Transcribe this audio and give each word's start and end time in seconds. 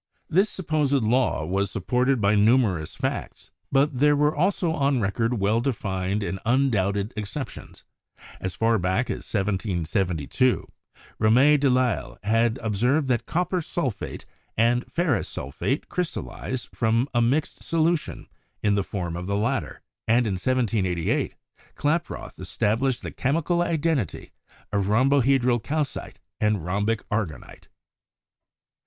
This 0.31 0.49
supposed 0.49 0.95
law 1.03 1.45
was 1.45 1.69
supported 1.69 2.19
by 2.19 2.33
numerous 2.33 2.95
facts, 2.95 3.51
but 3.71 3.99
there 3.99 4.15
were 4.15 4.35
also 4.35 4.71
on 4.73 4.99
record 4.99 5.35
well 5.39 5.61
denned 5.61 6.23
and 6.23 6.39
undoubted 6.43 7.13
exceptions. 7.15 7.83
As 8.39 8.55
far 8.55 8.79
back 8.79 9.11
as 9.11 9.29
1772, 9.31 10.67
Rome 11.19 11.35
de 11.35 11.59
ITsle 11.67 12.17
had 12.23 12.57
ob 12.63 12.75
served 12.75 13.09
that 13.09 13.27
copper 13.27 13.61
sulphate 13.61 14.25
and 14.57 14.91
ferrous 14.91 15.27
sulphate 15.27 15.87
crystal 15.87 16.23
lize 16.23 16.67
from 16.73 17.07
a 17.13 17.21
mixed 17.21 17.61
solution 17.61 18.25
in 18.63 18.73
the 18.73 18.83
form 18.83 19.15
of 19.15 19.27
the 19.27 19.37
latter, 19.37 19.83
and 20.07 20.25
in 20.25 20.33
1788 20.33 21.35
Klaproth 21.75 22.39
established 22.39 23.03
the 23.03 23.11
chemical 23.11 23.61
identity 23.61 24.31
of 24.73 24.87
rhombohedral 24.87 25.61
calcite 25.61 26.19
and 26.39 26.65
rhombic 26.65 27.03
aragonite. 27.11 27.67